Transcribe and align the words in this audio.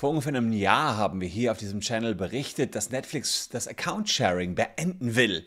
Vor 0.00 0.08
ungefähr 0.08 0.34
einem 0.34 0.54
Jahr 0.54 0.96
haben 0.96 1.20
wir 1.20 1.28
hier 1.28 1.52
auf 1.52 1.58
diesem 1.58 1.80
Channel 1.80 2.14
berichtet, 2.14 2.74
dass 2.74 2.88
Netflix 2.88 3.50
das 3.50 3.68
Account-Sharing 3.68 4.54
beenden 4.54 5.14
will. 5.14 5.44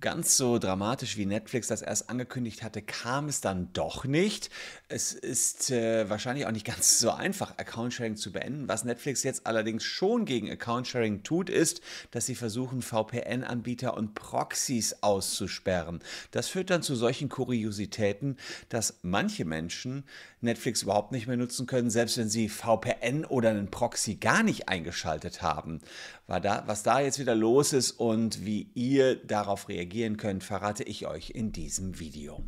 Ganz 0.00 0.38
so 0.38 0.58
dramatisch 0.58 1.18
wie 1.18 1.26
Netflix 1.26 1.68
das 1.68 1.82
erst 1.82 2.08
angekündigt 2.08 2.62
hatte, 2.62 2.80
kam 2.80 3.28
es 3.28 3.42
dann 3.42 3.70
doch 3.74 4.06
nicht. 4.06 4.48
Es 4.88 5.12
ist 5.12 5.70
äh, 5.70 6.08
wahrscheinlich 6.08 6.46
auch 6.46 6.52
nicht 6.52 6.64
ganz 6.64 6.98
so 6.98 7.10
einfach, 7.10 7.58
Account-Sharing 7.58 8.16
zu 8.16 8.32
beenden. 8.32 8.66
Was 8.66 8.84
Netflix 8.84 9.22
jetzt 9.24 9.46
allerdings 9.46 9.84
schon 9.84 10.24
gegen 10.24 10.50
Account-Sharing 10.50 11.22
tut, 11.22 11.50
ist, 11.50 11.82
dass 12.12 12.24
sie 12.24 12.34
versuchen, 12.34 12.80
VPN-Anbieter 12.80 13.94
und 13.94 14.14
Proxys 14.14 15.02
auszusperren. 15.02 16.00
Das 16.30 16.48
führt 16.48 16.70
dann 16.70 16.82
zu 16.82 16.94
solchen 16.94 17.28
Kuriositäten, 17.28 18.38
dass 18.70 19.00
manche 19.02 19.44
Menschen 19.44 20.04
Netflix 20.40 20.82
überhaupt 20.82 21.12
nicht 21.12 21.26
mehr 21.26 21.36
nutzen 21.36 21.66
können, 21.66 21.90
selbst 21.90 22.16
wenn 22.16 22.30
sie 22.30 22.48
VPN 22.48 23.26
oder 23.26 23.50
einen 23.50 23.70
Proxy 23.70 24.14
gar 24.14 24.42
nicht 24.42 24.70
eingeschaltet 24.70 25.42
haben. 25.42 25.82
was 26.26 26.82
da 26.82 27.00
jetzt 27.00 27.18
wieder 27.18 27.34
los 27.34 27.74
ist 27.74 27.90
und 27.90 28.46
wie 28.46 28.70
ihr 28.74 29.16
darauf 29.16 29.68
reagiert, 29.68 29.89
reagieren 29.90 30.16
könnt, 30.16 30.44
verrate 30.44 30.84
ich 30.84 31.06
euch 31.06 31.30
in 31.30 31.50
diesem 31.52 31.98
Video. 31.98 32.44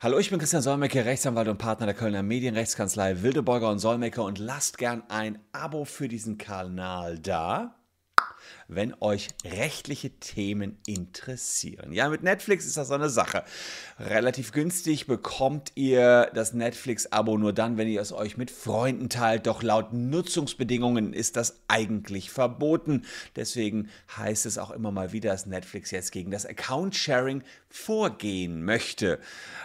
Hallo, 0.00 0.18
ich 0.18 0.28
bin 0.28 0.38
Christian 0.38 0.60
Solmecke, 0.60 1.06
Rechtsanwalt 1.06 1.48
und 1.48 1.56
Partner 1.56 1.86
der 1.86 1.94
Kölner 1.94 2.22
Medienrechtskanzlei 2.22 3.22
Wildeborger 3.22 3.70
und 3.70 3.78
Solmecke 3.78 4.20
und 4.20 4.38
lasst 4.38 4.76
gern 4.76 5.02
ein 5.08 5.38
Abo 5.52 5.86
für 5.86 6.08
diesen 6.08 6.36
Kanal 6.36 7.18
da 7.18 7.74
wenn 8.68 8.94
euch 9.00 9.28
rechtliche 9.44 10.10
Themen 10.10 10.78
interessieren. 10.86 11.92
Ja, 11.92 12.08
mit 12.08 12.22
Netflix 12.22 12.66
ist 12.66 12.76
das 12.76 12.88
so 12.88 12.94
eine 12.94 13.10
Sache. 13.10 13.44
Relativ 13.98 14.52
günstig 14.52 15.06
bekommt 15.06 15.72
ihr 15.74 16.30
das 16.34 16.52
Netflix-Abo 16.52 17.38
nur 17.38 17.52
dann, 17.52 17.76
wenn 17.76 17.88
ihr 17.88 18.00
es 18.00 18.12
euch 18.12 18.36
mit 18.36 18.50
Freunden 18.50 19.08
teilt. 19.08 19.46
Doch 19.46 19.62
laut 19.62 19.92
Nutzungsbedingungen 19.92 21.12
ist 21.12 21.36
das 21.36 21.60
eigentlich 21.68 22.30
verboten. 22.30 23.04
Deswegen 23.36 23.88
heißt 24.16 24.46
es 24.46 24.58
auch 24.58 24.70
immer 24.70 24.90
mal 24.90 25.12
wieder, 25.12 25.30
dass 25.30 25.46
Netflix 25.46 25.90
jetzt 25.90 26.12
gegen 26.12 26.30
das 26.30 26.46
Account-Sharing 26.46 27.42
vorgehen 27.68 28.64
möchte. 28.64 29.18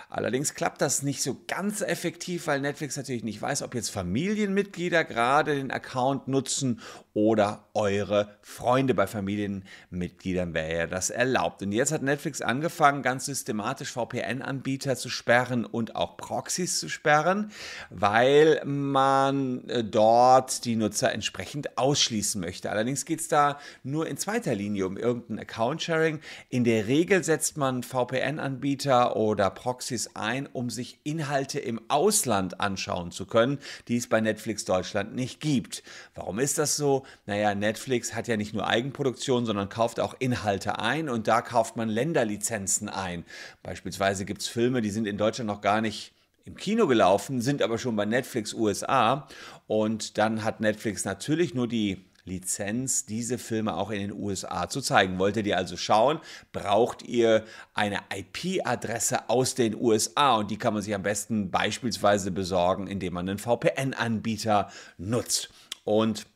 Allerdings 0.10 0.56
klappt 0.56 0.82
das 0.82 1.04
nicht 1.04 1.22
so 1.22 1.38
ganz 1.48 1.82
effektiv, 1.82 2.48
weil 2.48 2.60
Netflix 2.60 2.98
natürlich 2.98 3.24
nicht 3.24 3.40
weiß, 3.40 3.62
ob 3.62 3.76
jetzt 3.76 3.90
Familienmitglieder 3.90 5.04
gerade 5.04 5.56
den 5.56 5.70
Account 5.70 6.28
nutzen 6.28 6.80
oder 7.20 7.66
eure 7.74 8.30
Freunde. 8.42 8.94
Bei 8.94 9.06
Familienmitgliedern 9.06 10.54
wäre 10.54 10.78
ja 10.78 10.88
das 10.88 11.10
erlaubt. 11.10 11.62
Und 11.62 11.74
jetzt 11.74 11.92
hat 11.92 12.02
Netflix 12.02 12.42
angefangen, 12.42 13.02
ganz 13.02 13.26
systematisch 13.26 13.92
VPN-Anbieter 13.92 14.96
zu 14.96 15.10
sperren 15.10 15.66
und 15.66 15.98
auch 15.98 16.16
Proxys 16.16 16.80
zu 16.80 16.88
sperren, 16.88 17.52
weil 17.90 18.62
man 18.64 19.68
äh, 19.68 19.84
dort 19.84 20.64
die 20.64 20.78
Nutzer 20.78 21.12
entsprechend 21.12 21.78
ausschließen 21.78 22.40
möchte. 22.40 22.72
Allerdings 22.72 23.04
geht 23.04 23.20
es 23.20 23.28
da 23.28 23.60
nur 23.84 24.08
in 24.08 24.16
zweiter 24.16 24.56
Linie 24.56 24.88
um 24.88 24.96
irgendein 24.96 25.40
Account-Sharing. 25.40 26.22
In 26.48 26.64
der 26.64 26.88
Regel 26.88 27.26
setzt 27.26 27.58
man 27.58 27.84
VPN-Anbieter 27.84 29.18
oder 29.18 29.50
Proxys 29.50 30.16
ein, 30.16 30.48
um 30.48 30.70
sich 30.70 31.02
Inhalte 31.04 31.60
im 31.60 31.82
Ausland 31.90 32.62
anschauen 32.62 33.12
zu 33.12 33.26
können, 33.26 33.60
die 33.90 33.98
es 33.98 34.08
bei 34.08 34.22
Netflix 34.22 34.64
Deutschland 34.64 35.14
nicht 35.14 35.42
gibt. 35.42 35.84
Warum 36.16 36.40
ist 36.40 36.58
das 36.58 36.78
so? 36.78 37.06
Naja, 37.26 37.56
Netflix 37.56 38.14
hat 38.14 38.28
ja 38.28 38.38
nicht 38.38 38.54
nur 38.54 38.68
Eigenproduktion, 38.68 39.46
sondern 39.46 39.70
kauft 39.70 40.00
auch 40.00 40.16
Inhalte 40.20 40.80
ein 40.80 41.10
und 41.10 41.28
da 41.28 41.42
kauft 41.42 41.76
man 41.76 41.90
Länderlizenzen 41.90 42.90
ein. 42.90 43.26
Beispielsweise 43.64 44.26
gibt 44.26 44.42
es 44.42 44.48
Filme, 44.48 44.82
die 44.82 44.92
sind 44.92 45.08
in 45.08 45.18
Deutschland 45.18 45.48
noch 45.48 45.62
gar 45.62 45.82
nicht 45.82 46.14
im 46.46 46.56
Kino 46.56 46.88
gelaufen, 46.88 47.42
sind 47.42 47.62
aber 47.62 47.78
schon 47.78 47.96
bei 47.96 48.06
Netflix 48.06 48.54
USA 48.54 49.28
und 49.68 50.18
dann 50.18 50.44
hat 50.44 50.62
Netflix 50.62 51.06
natürlich 51.06 51.54
nur 51.54 51.68
die 51.68 52.10
Lizenz, 52.30 53.06
diese 53.06 53.38
Filme 53.38 53.76
auch 53.76 53.90
in 53.90 54.00
den 54.00 54.14
USA 54.14 54.70
zu 54.70 54.82
zeigen. 54.82 55.20
Wolltet 55.20 55.46
ihr 55.48 55.58
also 55.58 55.76
schauen, 55.76 56.20
braucht 56.52 57.04
ihr 57.04 57.44
eine 57.74 58.00
IP-Adresse 58.16 59.30
aus 59.30 59.56
den 59.56 59.76
USA 59.76 60.38
und 60.38 60.52
die 60.52 60.58
kann 60.58 60.74
man 60.74 60.84
sich 60.84 60.96
am 60.96 61.04
besten 61.04 61.52
beispielsweise 61.52 62.32
besorgen, 62.32 62.88
indem 62.88 63.14
man 63.14 63.28
einen 63.28 63.40
VPN-Anbieter 63.40 64.70
nutzt. 64.98 65.50
Und 65.84 66.28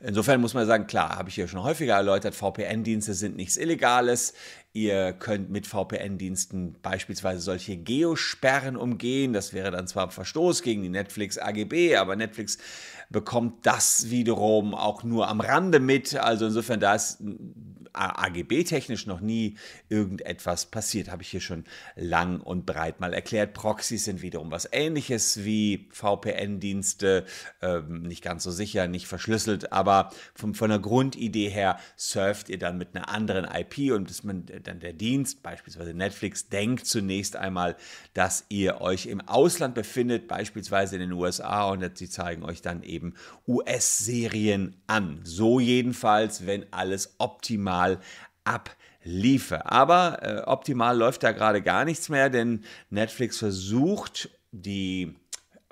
Insofern 0.00 0.40
muss 0.40 0.54
man 0.54 0.66
sagen, 0.66 0.86
klar, 0.86 1.16
habe 1.16 1.28
ich 1.28 1.34
hier 1.34 1.48
schon 1.48 1.62
häufiger 1.62 1.94
erläutert, 1.94 2.34
VPN-Dienste 2.34 3.14
sind 3.14 3.36
nichts 3.36 3.56
Illegales. 3.56 4.34
Ihr 4.72 5.14
könnt 5.14 5.50
mit 5.50 5.66
VPN-Diensten 5.66 6.76
beispielsweise 6.82 7.40
solche 7.40 7.78
Geosperren 7.78 8.76
umgehen. 8.76 9.32
Das 9.32 9.54
wäre 9.54 9.70
dann 9.70 9.86
zwar 9.86 10.04
ein 10.04 10.10
Verstoß 10.10 10.62
gegen 10.62 10.82
die 10.82 10.90
Netflix 10.90 11.38
AGB, 11.38 11.96
aber 11.96 12.14
Netflix 12.14 12.58
bekommt 13.08 13.64
das 13.64 14.10
wiederum 14.10 14.74
auch 14.74 15.02
nur 15.02 15.28
am 15.28 15.40
Rande 15.40 15.80
mit. 15.80 16.14
Also 16.16 16.46
insofern, 16.46 16.80
da 16.80 16.94
ist 16.94 17.22
AGB-technisch 17.96 19.06
noch 19.06 19.20
nie 19.20 19.56
irgendetwas 19.88 20.66
passiert, 20.66 21.10
habe 21.10 21.22
ich 21.22 21.28
hier 21.28 21.40
schon 21.40 21.64
lang 21.94 22.40
und 22.40 22.66
breit 22.66 23.00
mal 23.00 23.14
erklärt. 23.14 23.54
Proxys 23.54 24.04
sind 24.04 24.22
wiederum 24.22 24.50
was 24.50 24.68
ähnliches 24.70 25.44
wie 25.44 25.88
VPN-Dienste, 25.90 27.24
ähm, 27.62 28.02
nicht 28.02 28.22
ganz 28.22 28.44
so 28.44 28.50
sicher, 28.50 28.86
nicht 28.86 29.06
verschlüsselt, 29.06 29.72
aber 29.72 30.10
von, 30.34 30.54
von 30.54 30.70
der 30.70 30.78
Grundidee 30.78 31.48
her 31.48 31.78
surft 31.96 32.48
ihr 32.48 32.58
dann 32.58 32.78
mit 32.78 32.94
einer 32.94 33.08
anderen 33.08 33.44
IP 33.44 33.92
und 33.92 34.10
dass 34.10 34.24
man 34.24 34.46
dann 34.62 34.80
der 34.80 34.92
Dienst, 34.92 35.42
beispielsweise 35.42 35.94
Netflix, 35.94 36.48
denkt 36.48 36.86
zunächst 36.86 37.36
einmal, 37.36 37.76
dass 38.14 38.44
ihr 38.48 38.80
euch 38.80 39.06
im 39.06 39.20
Ausland 39.20 39.74
befindet, 39.74 40.28
beispielsweise 40.28 40.96
in 40.96 41.00
den 41.00 41.12
USA 41.12 41.68
und 41.70 41.96
sie 41.96 42.08
zeigen 42.08 42.42
euch 42.42 42.62
dann 42.62 42.82
eben 42.82 43.14
US-Serien 43.46 44.76
an. 44.86 45.20
So 45.24 45.60
jedenfalls, 45.60 46.46
wenn 46.46 46.66
alles 46.72 47.14
optimal 47.18 47.85
optimal 47.94 48.00
abliefe. 48.46 49.70
Aber 49.70 50.22
äh, 50.22 50.42
optimal 50.46 50.96
läuft 50.96 51.22
da 51.22 51.32
gerade 51.32 51.62
gar 51.62 51.84
nichts 51.84 52.08
mehr, 52.08 52.30
denn 52.30 52.64
Netflix 52.90 53.38
versucht, 53.38 54.30
die 54.52 55.16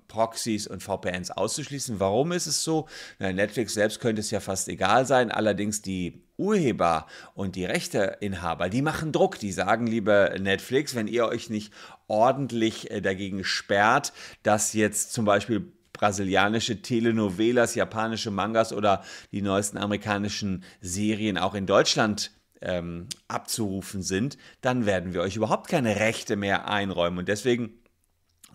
Proxys 0.08 0.66
und 0.66 0.82
VPNs 0.82 1.30
auszuschließen. 1.30 1.98
Warum 1.98 2.32
ist 2.32 2.46
es 2.46 2.62
so? 2.62 2.88
Na, 3.18 3.32
Netflix 3.32 3.74
selbst 3.74 4.00
könnte 4.00 4.20
es 4.20 4.30
ja 4.30 4.40
fast 4.40 4.68
egal 4.68 5.06
sein, 5.06 5.30
allerdings 5.30 5.82
die 5.82 6.22
Urheber 6.36 7.06
und 7.34 7.56
die 7.56 7.64
Rechteinhaber, 7.64 8.68
die 8.68 8.82
machen 8.82 9.12
Druck, 9.12 9.38
die 9.38 9.52
sagen, 9.52 9.86
liebe 9.86 10.36
Netflix, 10.40 10.94
wenn 10.94 11.06
ihr 11.06 11.26
euch 11.26 11.48
nicht 11.48 11.72
ordentlich 12.08 12.90
äh, 12.90 13.00
dagegen 13.00 13.44
sperrt, 13.44 14.12
dass 14.42 14.72
jetzt 14.72 15.12
zum 15.12 15.24
Beispiel 15.24 15.72
brasilianische 16.04 16.82
Telenovelas, 16.82 17.74
japanische 17.74 18.30
Mangas 18.30 18.74
oder 18.74 19.02
die 19.32 19.40
neuesten 19.40 19.78
amerikanischen 19.78 20.62
Serien 20.82 21.38
auch 21.38 21.54
in 21.54 21.64
Deutschland 21.64 22.30
ähm, 22.60 23.06
abzurufen 23.26 24.02
sind, 24.02 24.36
dann 24.60 24.84
werden 24.84 25.14
wir 25.14 25.22
euch 25.22 25.36
überhaupt 25.36 25.66
keine 25.66 25.96
Rechte 25.96 26.36
mehr 26.36 26.68
einräumen. 26.68 27.20
Und 27.20 27.28
deswegen 27.28 27.78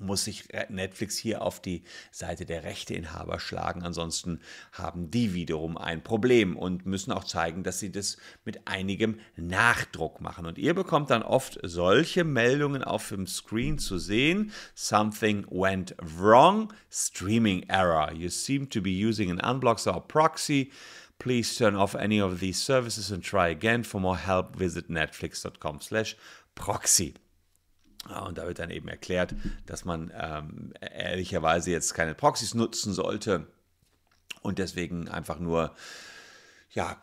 muss 0.02 0.24
sich 0.24 0.46
Netflix 0.70 1.18
hier 1.18 1.42
auf 1.42 1.62
die 1.62 1.84
Seite 2.12 2.46
der 2.46 2.64
Rechteinhaber 2.64 3.40
schlagen. 3.40 3.84
Ansonsten 3.84 4.42
haben 4.72 5.12
die 5.12 5.34
wiederum 5.34 5.78
ein 5.78 6.04
Problem 6.04 6.58
und 6.58 6.86
müssen 6.86 7.12
auch 7.12 7.24
zeigen, 7.24 7.64
dass 7.64 7.80
sie 7.80 7.92
das 7.92 8.18
mit 8.46 8.68
einigem 8.68 9.20
Nachdruck 9.36 10.22
machen. 10.22 10.46
Und 10.46 10.58
ihr 10.58 10.74
bekommt 10.74 11.10
dann 11.10 11.24
oft 11.24 11.60
solche 11.64 12.24
Meldungen 12.24 12.84
auf 12.84 13.10
dem 13.10 13.28
Screen 13.28 13.78
zu 13.78 13.98
sehen. 13.98 14.52
Something 14.76 15.46
went 15.50 15.96
wrong. 16.18 16.74
Streaming 16.90 17.64
error. 17.70 18.12
You 18.14 18.30
seem 18.30 18.70
to 18.70 18.82
be 18.82 18.92
using 18.92 19.32
an 19.32 19.40
unblocker 19.40 19.94
or 19.94 20.02
proxy. 20.08 20.72
Please 21.20 21.54
turn 21.56 21.76
off 21.76 21.96
any 21.96 22.22
of 22.22 22.40
these 22.40 22.62
services 22.62 23.12
and 23.12 23.22
try 23.22 23.50
again. 23.50 23.84
For 23.84 24.00
more 24.00 24.18
help, 24.18 24.56
visit 24.56 24.90
netflix.com 24.90 25.82
slash 25.82 26.16
proxy. 26.56 27.16
Und 28.26 28.38
da 28.38 28.48
wird 28.48 28.60
dann 28.60 28.70
eben 28.70 28.88
erklärt, 28.88 29.36
dass 29.66 29.86
man 29.86 30.12
ähm, 30.18 30.74
ehrlicherweise 30.80 31.72
jetzt 31.72 31.94
keine 31.94 32.16
Proxys 32.16 32.54
nutzen 32.54 32.94
sollte 32.94 33.48
und 34.42 34.58
deswegen 34.58 35.10
einfach 35.10 35.40
nur 35.40 35.76
ja, 36.72 37.02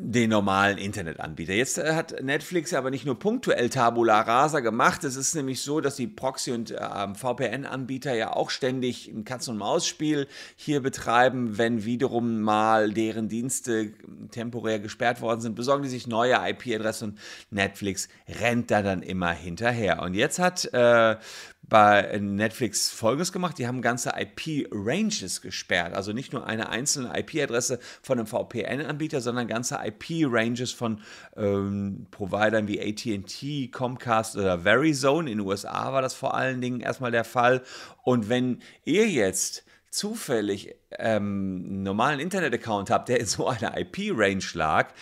den 0.00 0.30
normalen 0.30 0.78
Internetanbieter. 0.78 1.54
Jetzt 1.54 1.76
äh, 1.76 1.92
hat 1.92 2.22
Netflix 2.22 2.72
aber 2.72 2.90
nicht 2.90 3.04
nur 3.04 3.18
punktuell 3.18 3.68
Tabula 3.68 4.20
Rasa 4.20 4.60
gemacht. 4.60 5.02
Es 5.02 5.16
ist 5.16 5.34
nämlich 5.34 5.60
so, 5.60 5.80
dass 5.80 5.96
die 5.96 6.06
Proxy- 6.06 6.52
und 6.52 6.70
äh, 6.70 7.14
VPN-Anbieter 7.14 8.14
ja 8.14 8.32
auch 8.32 8.50
ständig 8.50 9.08
ein 9.08 9.24
Katz-und-Maus-Spiel 9.24 10.28
hier 10.54 10.82
betreiben. 10.82 11.58
Wenn 11.58 11.84
wiederum 11.84 12.40
mal 12.40 12.92
deren 12.92 13.28
Dienste 13.28 13.92
temporär 14.30 14.78
gesperrt 14.78 15.20
worden 15.20 15.40
sind, 15.40 15.56
besorgen 15.56 15.82
die 15.82 15.88
sich 15.88 16.06
neue 16.06 16.34
IP-Adressen 16.48 17.10
und 17.10 17.18
Netflix 17.50 18.08
rennt 18.40 18.70
da 18.70 18.82
dann 18.82 19.02
immer 19.02 19.32
hinterher. 19.32 20.02
Und 20.02 20.14
jetzt 20.14 20.38
hat 20.38 20.72
äh, 20.72 21.16
bei 21.68 22.18
Netflix 22.20 22.90
Folgendes 22.90 23.32
gemacht. 23.32 23.58
Die 23.58 23.66
haben 23.66 23.82
ganze 23.82 24.14
IP-Ranges 24.16 25.40
gesperrt. 25.42 25.94
Also 25.94 26.12
nicht 26.12 26.32
nur 26.32 26.46
eine 26.46 26.68
einzelne 26.70 27.18
IP-Adresse 27.18 27.78
von 28.02 28.18
einem 28.18 28.26
VPN-Anbieter, 28.26 29.20
sondern 29.20 29.48
ganze 29.48 29.78
IP-Ranges 29.84 30.72
von 30.72 31.00
ähm, 31.36 32.06
Providern 32.10 32.68
wie 32.68 32.80
ATT, 32.80 33.72
Comcast 33.72 34.36
oder 34.36 34.60
Verizon. 34.60 35.26
In 35.26 35.38
den 35.38 35.46
USA 35.46 35.92
war 35.92 36.02
das 36.02 36.14
vor 36.14 36.34
allen 36.34 36.60
Dingen 36.60 36.80
erstmal 36.80 37.10
der 37.10 37.24
Fall. 37.24 37.62
Und 38.02 38.28
wenn 38.28 38.60
ihr 38.84 39.08
jetzt 39.08 39.64
zufällig 39.90 40.74
ähm, 40.98 41.82
normalen 41.82 42.20
Internet-Account 42.20 42.90
habt, 42.90 43.08
der 43.08 43.20
in 43.20 43.26
so 43.26 43.46
einer 43.48 43.76
IP-Range 43.76 44.44
lag, 44.54 44.92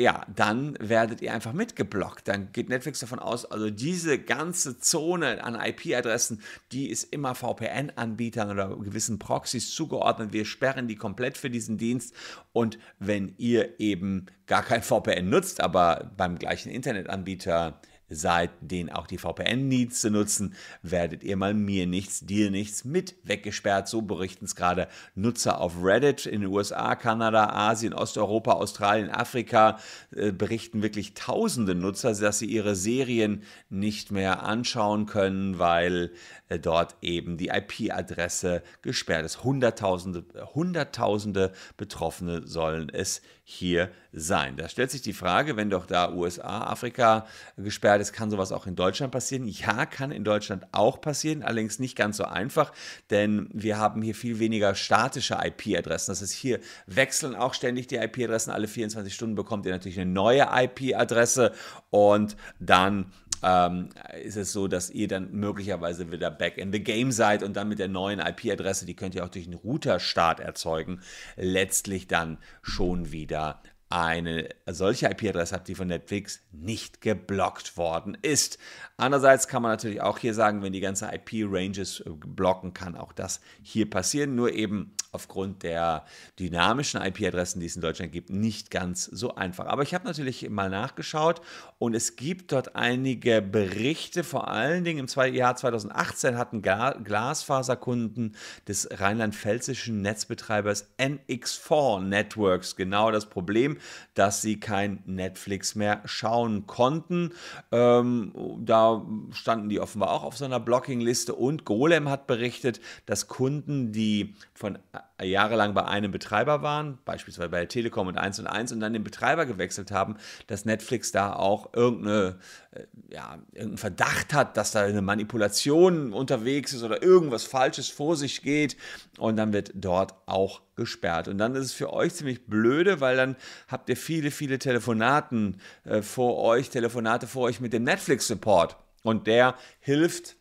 ja, 0.00 0.24
dann 0.32 0.76
werdet 0.78 1.22
ihr 1.22 1.34
einfach 1.34 1.52
mitgeblockt. 1.52 2.28
Dann 2.28 2.52
geht 2.52 2.68
Netflix 2.68 3.00
davon 3.00 3.18
aus, 3.18 3.44
also 3.44 3.68
diese 3.68 4.18
ganze 4.20 4.78
Zone 4.78 5.42
an 5.42 5.56
IP-Adressen, 5.56 6.40
die 6.70 6.88
ist 6.88 7.12
immer 7.12 7.34
VPN-Anbietern 7.34 8.50
oder 8.50 8.76
gewissen 8.76 9.18
Proxys 9.18 9.74
zugeordnet. 9.74 10.32
Wir 10.32 10.44
sperren 10.44 10.86
die 10.86 10.94
komplett 10.94 11.36
für 11.36 11.50
diesen 11.50 11.78
Dienst. 11.78 12.14
Und 12.52 12.78
wenn 13.00 13.34
ihr 13.38 13.80
eben 13.80 14.26
gar 14.46 14.62
kein 14.62 14.82
VPN 14.82 15.28
nutzt, 15.30 15.60
aber 15.60 16.12
beim 16.16 16.38
gleichen 16.38 16.70
Internetanbieter 16.70 17.80
seid, 18.10 18.50
den 18.60 18.90
auch 18.90 19.06
die 19.06 19.18
VPN-Needs 19.18 20.04
nutzen, 20.04 20.54
werdet 20.82 21.22
ihr 21.22 21.36
mal 21.36 21.54
mir 21.54 21.86
nichts, 21.86 22.20
dir 22.20 22.50
nichts 22.50 22.84
mit 22.84 23.16
weggesperrt. 23.24 23.88
So 23.88 24.02
berichten 24.02 24.44
es 24.44 24.56
gerade 24.56 24.88
Nutzer 25.14 25.60
auf 25.60 25.82
Reddit 25.82 26.26
in 26.26 26.42
den 26.42 26.50
USA, 26.50 26.94
Kanada, 26.94 27.50
Asien, 27.50 27.94
Osteuropa, 27.94 28.52
Australien, 28.52 29.10
Afrika, 29.10 29.78
äh, 30.14 30.32
berichten 30.32 30.82
wirklich 30.82 31.14
tausende 31.14 31.74
Nutzer, 31.74 32.14
dass 32.14 32.38
sie 32.38 32.46
ihre 32.46 32.74
Serien 32.74 33.42
nicht 33.68 34.10
mehr 34.10 34.42
anschauen 34.42 35.06
können, 35.06 35.58
weil 35.58 36.12
äh, 36.48 36.58
dort 36.58 36.96
eben 37.02 37.36
die 37.36 37.48
IP-Adresse 37.48 38.62
gesperrt 38.82 39.24
ist. 39.24 39.44
Hunderttausende, 39.44 40.24
Hunderttausende 40.54 41.52
Betroffene 41.76 42.46
sollen 42.46 42.88
es 42.88 43.22
hier 43.50 43.90
sein. 44.12 44.58
Da 44.58 44.68
stellt 44.68 44.90
sich 44.90 45.00
die 45.00 45.14
Frage, 45.14 45.56
wenn 45.56 45.70
doch 45.70 45.86
da 45.86 46.12
USA, 46.12 46.66
Afrika 46.66 47.26
gesperrt 47.56 48.02
ist, 48.02 48.12
kann 48.12 48.30
sowas 48.30 48.52
auch 48.52 48.66
in 48.66 48.76
Deutschland 48.76 49.10
passieren? 49.10 49.48
Ja, 49.48 49.86
kann 49.86 50.10
in 50.10 50.22
Deutschland 50.22 50.66
auch 50.72 51.00
passieren, 51.00 51.42
allerdings 51.42 51.78
nicht 51.78 51.96
ganz 51.96 52.18
so 52.18 52.24
einfach, 52.24 52.74
denn 53.08 53.48
wir 53.54 53.78
haben 53.78 54.02
hier 54.02 54.14
viel 54.14 54.38
weniger 54.38 54.74
statische 54.74 55.38
IP-Adressen. 55.42 56.10
Das 56.10 56.20
ist 56.20 56.32
hier 56.32 56.60
wechseln 56.86 57.34
auch 57.34 57.54
ständig 57.54 57.86
die 57.86 57.96
IP-Adressen. 57.96 58.50
Alle 58.50 58.68
24 58.68 59.14
Stunden 59.14 59.34
bekommt 59.34 59.64
ihr 59.64 59.72
natürlich 59.72 59.98
eine 59.98 60.10
neue 60.10 60.46
IP-Adresse 60.52 61.54
und 61.88 62.36
dann 62.60 63.10
ähm, 63.42 63.88
ist 64.22 64.36
es 64.36 64.52
so, 64.52 64.68
dass 64.68 64.90
ihr 64.90 65.08
dann 65.08 65.32
möglicherweise 65.32 66.10
wieder 66.10 66.30
back 66.30 66.58
in 66.58 66.72
the 66.72 66.82
game 66.82 67.12
seid 67.12 67.42
und 67.42 67.56
dann 67.56 67.68
mit 67.68 67.78
der 67.78 67.88
neuen 67.88 68.20
IP-Adresse, 68.20 68.86
die 68.86 68.96
könnt 68.96 69.14
ihr 69.14 69.24
auch 69.24 69.28
durch 69.28 69.46
einen 69.46 69.54
Router-Start 69.54 70.40
erzeugen, 70.40 71.00
letztlich 71.36 72.06
dann 72.06 72.38
schon 72.62 73.12
wieder 73.12 73.60
eine 73.90 74.48
solche 74.66 75.06
IP-Adresse 75.06 75.54
habt, 75.54 75.68
die 75.68 75.74
von 75.74 75.88
Netflix 75.88 76.40
nicht 76.52 77.00
geblockt 77.00 77.76
worden 77.76 78.18
ist. 78.20 78.58
Andererseits 78.98 79.48
kann 79.48 79.62
man 79.62 79.72
natürlich 79.72 80.02
auch 80.02 80.18
hier 80.18 80.34
sagen, 80.34 80.62
wenn 80.62 80.72
die 80.72 80.80
ganze 80.80 81.08
IP-Ranges 81.12 82.00
äh, 82.00 82.10
blocken, 82.10 82.74
kann 82.74 82.96
auch 82.96 83.12
das 83.12 83.40
hier 83.62 83.88
passieren, 83.88 84.34
nur 84.34 84.52
eben 84.52 84.94
aufgrund 85.12 85.62
der 85.62 86.04
dynamischen 86.38 87.00
IP-Adressen, 87.00 87.60
die 87.60 87.66
es 87.66 87.76
in 87.76 87.82
Deutschland 87.82 88.12
gibt, 88.12 88.28
nicht 88.28 88.70
ganz 88.70 89.04
so 89.04 89.34
einfach. 89.34 89.66
Aber 89.66 89.82
ich 89.82 89.94
habe 89.94 90.06
natürlich 90.06 90.48
mal 90.50 90.68
nachgeschaut 90.68 91.40
und 91.78 91.94
es 91.94 92.16
gibt 92.16 92.52
dort 92.52 92.76
einige 92.76 93.40
Berichte, 93.40 94.22
vor 94.22 94.48
allen 94.48 94.84
Dingen 94.84 95.06
im 95.08 95.34
Jahr 95.34 95.56
2018 95.56 96.36
hatten 96.36 96.60
Glasfaserkunden 96.60 98.36
des 98.66 98.88
rheinland-pfälzischen 99.00 100.02
Netzbetreibers 100.02 100.88
NX4 100.98 102.02
Networks 102.02 102.76
genau 102.76 103.10
das 103.10 103.26
Problem, 103.26 103.77
dass 104.14 104.42
sie 104.42 104.60
kein 104.60 105.02
Netflix 105.06 105.74
mehr 105.74 106.02
schauen 106.04 106.66
konnten. 106.66 107.32
Ähm, 107.72 108.32
da 108.60 109.04
standen 109.32 109.68
die 109.68 109.80
offenbar 109.80 110.10
auch 110.10 110.24
auf 110.24 110.36
so 110.36 110.44
einer 110.44 110.60
Blocking-Liste 110.60 111.34
und 111.34 111.64
Golem 111.64 112.08
hat 112.08 112.26
berichtet, 112.26 112.80
dass 113.06 113.28
Kunden, 113.28 113.92
die 113.92 114.34
von 114.54 114.78
jahrelang 115.24 115.74
bei 115.74 115.84
einem 115.84 116.12
Betreiber 116.12 116.62
waren, 116.62 116.98
beispielsweise 117.04 117.48
bei 117.48 117.58
der 117.58 117.68
Telekom 117.68 118.06
und 118.06 118.18
1 118.18 118.38
und 118.38 118.46
1 118.46 118.72
und 118.72 118.80
dann 118.80 118.92
den 118.92 119.04
Betreiber 119.04 119.46
gewechselt 119.46 119.90
haben, 119.90 120.16
dass 120.46 120.64
Netflix 120.64 121.12
da 121.12 121.32
auch 121.32 121.72
irgendeine, 121.74 122.38
äh, 122.70 122.84
ja, 123.10 123.38
irgendeinen 123.52 123.78
Verdacht 123.78 124.32
hat, 124.32 124.56
dass 124.56 124.72
da 124.72 124.82
eine 124.82 125.02
Manipulation 125.02 126.12
unterwegs 126.12 126.72
ist 126.72 126.82
oder 126.82 127.02
irgendwas 127.02 127.44
Falsches 127.44 127.88
vor 127.88 128.16
sich 128.16 128.42
geht 128.42 128.76
und 129.18 129.36
dann 129.36 129.52
wird 129.52 129.72
dort 129.74 130.14
auch 130.26 130.62
gesperrt. 130.76 131.28
Und 131.28 131.38
dann 131.38 131.54
ist 131.54 131.66
es 131.66 131.72
für 131.72 131.92
euch 131.92 132.14
ziemlich 132.14 132.46
blöde, 132.46 133.00
weil 133.00 133.16
dann 133.16 133.36
habt 133.66 133.88
ihr 133.88 133.96
viele, 133.96 134.30
viele 134.30 134.58
Telefonaten 134.58 135.60
äh, 135.84 136.02
vor 136.02 136.38
euch, 136.38 136.70
Telefonate 136.70 137.26
vor 137.26 137.42
euch 137.44 137.60
mit 137.60 137.72
dem 137.72 137.84
Netflix-Support 137.84 138.76
und 139.02 139.26
der 139.26 139.54
hilft 139.80 140.37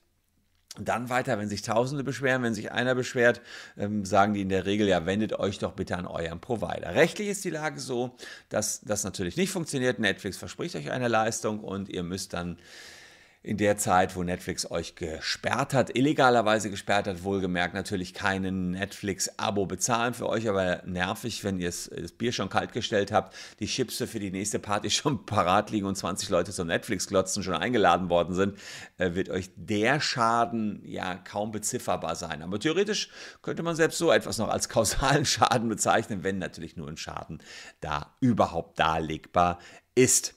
dann 0.79 1.09
weiter, 1.09 1.37
wenn 1.39 1.49
sich 1.49 1.61
Tausende 1.61 2.03
beschweren, 2.03 2.43
wenn 2.43 2.53
sich 2.53 2.71
einer 2.71 2.95
beschwert, 2.95 3.41
ähm, 3.77 4.05
sagen 4.05 4.33
die 4.33 4.41
in 4.41 4.49
der 4.49 4.65
Regel, 4.65 4.87
ja, 4.87 5.05
wendet 5.05 5.33
euch 5.33 5.59
doch 5.59 5.73
bitte 5.73 5.97
an 5.97 6.07
euren 6.07 6.39
Provider. 6.39 6.95
Rechtlich 6.95 7.29
ist 7.29 7.43
die 7.45 7.49
Lage 7.49 7.79
so, 7.79 8.15
dass 8.49 8.81
das 8.81 9.03
natürlich 9.03 9.37
nicht 9.37 9.51
funktioniert. 9.51 9.99
Netflix 9.99 10.37
verspricht 10.37 10.75
euch 10.75 10.91
eine 10.91 11.07
Leistung 11.07 11.59
und 11.59 11.89
ihr 11.89 12.03
müsst 12.03 12.33
dann 12.33 12.57
in 13.47 13.55
der 13.55 13.77
Zeit, 13.77 14.17
wo 14.17 14.23
Netflix 14.23 14.69
euch 14.69 14.95
gesperrt 14.95 15.73
hat, 15.73 15.95
illegalerweise 15.95 16.69
gesperrt 16.69 17.07
hat, 17.07 17.23
wohlgemerkt 17.23 17.73
natürlich 17.73 18.13
keinen 18.13 18.71
Netflix-Abo 18.71 19.65
bezahlen 19.65 20.13
für 20.13 20.27
euch, 20.27 20.49
aber 20.49 20.81
nervig, 20.85 21.45
wenn 21.45 21.57
ihr 21.57 21.69
das 21.69 22.11
Bier 22.17 22.33
schon 22.33 22.49
kalt 22.49 22.73
gestellt 22.73 23.13
habt, 23.13 23.33
die 23.61 23.67
Chips 23.67 24.03
für 24.05 24.19
die 24.19 24.31
nächste 24.31 24.59
Party 24.59 24.89
schon 24.89 25.25
parat 25.25 25.71
liegen 25.71 25.85
und 25.85 25.95
20 25.95 26.27
Leute 26.27 26.51
zum 26.51 26.67
Netflix-Glotzen 26.67 27.41
schon 27.41 27.53
eingeladen 27.53 28.09
worden 28.09 28.35
sind, 28.35 28.59
äh, 28.97 29.15
wird 29.15 29.29
euch 29.29 29.49
der 29.55 30.01
Schaden 30.01 30.81
ja 30.83 31.15
kaum 31.15 31.51
bezifferbar 31.51 32.17
sein. 32.17 32.41
Aber 32.41 32.59
theoretisch 32.59 33.09
könnte 33.41 33.63
man 33.63 33.77
selbst 33.77 33.97
so 33.97 34.11
etwas 34.11 34.39
noch 34.39 34.49
als 34.49 34.67
kausalen 34.67 35.25
Schaden 35.25 35.69
bezeichnen, 35.69 36.21
wenn 36.25 36.37
natürlich 36.37 36.75
nur 36.75 36.89
ein 36.89 36.97
Schaden 36.97 37.41
da 37.79 38.13
überhaupt 38.19 38.77
darlegbar 38.77 39.59
ist. 39.95 40.35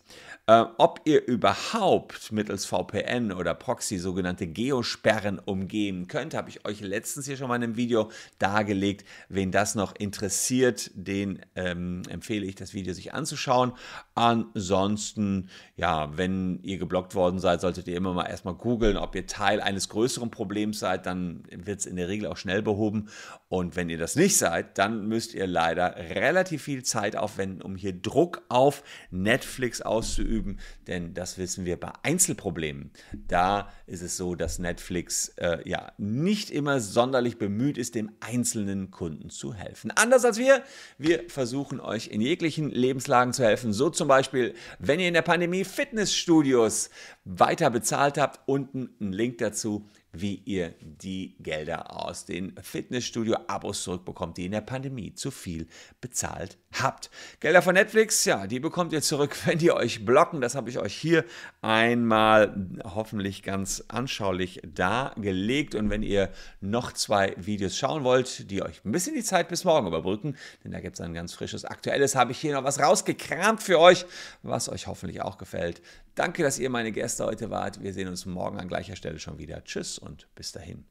Äh, 0.50 0.64
ob 0.78 1.02
ihr 1.04 1.28
überhaupt 1.28 2.32
mittels 2.32 2.66
VPN 2.66 3.30
oder 3.30 3.54
Proxy 3.54 3.98
sogenannte 3.98 4.48
Geosperren 4.48 5.38
umgehen 5.38 6.08
könnt, 6.08 6.34
habe 6.34 6.50
ich 6.50 6.66
euch 6.66 6.80
letztens 6.80 7.26
hier 7.26 7.36
schon 7.36 7.46
mal 7.46 7.54
in 7.54 7.62
einem 7.62 7.76
Video 7.76 8.10
dargelegt. 8.40 9.04
Wen 9.28 9.52
das 9.52 9.76
noch 9.76 9.94
interessiert, 9.94 10.90
den 10.94 11.38
ähm, 11.54 12.02
empfehle 12.08 12.44
ich, 12.46 12.56
das 12.56 12.74
Video 12.74 12.94
sich 12.94 13.14
anzuschauen. 13.14 13.74
Ansonsten, 14.16 15.50
ja, 15.76 16.16
wenn 16.18 16.58
ihr 16.64 16.78
geblockt 16.78 17.14
worden 17.14 17.38
seid, 17.38 17.60
solltet 17.60 17.86
ihr 17.86 17.96
immer 17.96 18.12
mal 18.12 18.26
erstmal 18.26 18.54
googeln, 18.54 18.96
ob 18.96 19.14
ihr 19.14 19.28
Teil 19.28 19.60
eines 19.60 19.88
größeren 19.88 20.32
Problems 20.32 20.80
seid. 20.80 21.06
Dann 21.06 21.44
wird 21.48 21.78
es 21.78 21.86
in 21.86 21.94
der 21.94 22.08
Regel 22.08 22.26
auch 22.26 22.36
schnell 22.36 22.60
behoben. 22.60 23.08
Und 23.46 23.76
wenn 23.76 23.88
ihr 23.88 23.98
das 23.98 24.16
nicht 24.16 24.36
seid, 24.36 24.78
dann 24.78 25.06
müsst 25.06 25.32
ihr 25.32 25.46
leider 25.46 25.94
relativ 25.94 26.64
viel 26.64 26.82
Zeit 26.82 27.14
aufwenden, 27.14 27.62
um 27.62 27.76
hier 27.76 27.92
Druck 27.92 28.42
auf 28.48 28.82
Netflix 29.12 29.80
auszuüben 29.80 30.39
üben, 30.40 30.58
denn 30.86 31.14
das 31.14 31.38
wissen 31.38 31.64
wir 31.64 31.78
bei 31.78 31.92
Einzelproblemen. 32.02 32.90
Da 33.28 33.70
ist 33.86 34.02
es 34.02 34.16
so, 34.16 34.34
dass 34.34 34.58
Netflix 34.58 35.28
äh, 35.36 35.58
ja 35.68 35.92
nicht 35.98 36.50
immer 36.50 36.80
sonderlich 36.80 37.38
bemüht 37.38 37.78
ist, 37.78 37.94
dem 37.94 38.10
einzelnen 38.20 38.90
Kunden 38.90 39.30
zu 39.30 39.54
helfen. 39.54 39.90
Anders 39.90 40.24
als 40.24 40.38
wir, 40.38 40.62
wir 40.98 41.28
versuchen 41.28 41.80
euch 41.80 42.08
in 42.08 42.20
jeglichen 42.20 42.70
Lebenslagen 42.70 43.32
zu 43.32 43.44
helfen. 43.44 43.72
So 43.72 43.90
zum 43.90 44.08
Beispiel, 44.08 44.54
wenn 44.78 45.00
ihr 45.00 45.08
in 45.08 45.14
der 45.14 45.22
Pandemie 45.22 45.64
Fitnessstudios 45.64 46.90
weiter 47.24 47.70
bezahlt 47.70 48.18
habt, 48.18 48.40
unten 48.46 48.90
ein 49.00 49.12
Link 49.12 49.38
dazu 49.38 49.88
wie 50.12 50.42
ihr 50.44 50.74
die 50.80 51.36
Gelder 51.40 52.04
aus 52.04 52.24
den 52.24 52.54
Fitnessstudio-Abos 52.60 53.84
zurückbekommt, 53.84 54.36
die 54.36 54.46
in 54.46 54.52
der 54.52 54.60
Pandemie 54.60 55.14
zu 55.14 55.30
viel 55.30 55.66
bezahlt 56.00 56.58
habt. 56.80 57.10
Gelder 57.38 57.62
von 57.62 57.74
Netflix, 57.74 58.24
ja, 58.24 58.46
die 58.46 58.60
bekommt 58.60 58.92
ihr 58.92 59.02
zurück, 59.02 59.36
wenn 59.46 59.58
die 59.58 59.72
euch 59.72 60.04
blocken. 60.04 60.40
Das 60.40 60.54
habe 60.54 60.70
ich 60.70 60.78
euch 60.78 60.94
hier 60.94 61.24
einmal 61.62 62.54
hoffentlich 62.84 63.42
ganz 63.42 63.84
anschaulich 63.88 64.60
dargelegt. 64.64 65.74
Und 65.74 65.90
wenn 65.90 66.02
ihr 66.02 66.30
noch 66.60 66.92
zwei 66.92 67.34
Videos 67.36 67.76
schauen 67.76 68.02
wollt, 68.02 68.50
die 68.50 68.62
euch 68.62 68.84
ein 68.84 68.92
bisschen 68.92 69.14
die 69.14 69.22
Zeit 69.22 69.48
bis 69.48 69.64
morgen 69.64 69.86
überbrücken, 69.86 70.36
denn 70.64 70.72
da 70.72 70.80
gibt 70.80 70.94
es 70.94 71.00
ein 71.00 71.14
ganz 71.14 71.34
frisches, 71.34 71.64
aktuelles, 71.64 72.16
habe 72.16 72.32
ich 72.32 72.38
hier 72.38 72.54
noch 72.54 72.64
was 72.64 72.80
rausgekramt 72.80 73.62
für 73.62 73.78
euch, 73.78 74.06
was 74.42 74.68
euch 74.68 74.86
hoffentlich 74.86 75.22
auch 75.22 75.38
gefällt. 75.38 75.82
Danke, 76.16 76.42
dass 76.42 76.58
ihr 76.58 76.70
meine 76.70 76.92
Gäste 76.92 77.24
heute 77.24 77.50
wart. 77.50 77.82
Wir 77.82 77.92
sehen 77.92 78.08
uns 78.08 78.26
morgen 78.26 78.58
an 78.58 78.68
gleicher 78.68 78.96
Stelle 78.96 79.18
schon 79.18 79.38
wieder. 79.38 79.62
Tschüss 79.64 79.99
und 80.00 80.28
bis 80.34 80.52
dahin. 80.52 80.86